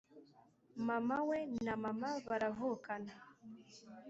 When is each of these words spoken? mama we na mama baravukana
mama 0.87 1.17
we 1.29 1.39
na 1.65 1.73
mama 1.83 2.09
baravukana 2.27 3.13